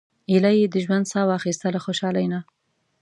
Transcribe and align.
ایله 0.31 0.51
یې 0.59 0.65
د 0.69 0.75
ژوند 0.85 1.05
سا 1.11 1.21
واخیسته 1.31 1.67
له 1.75 1.79
خوشالۍ 1.85 2.25
نه. 2.33 2.39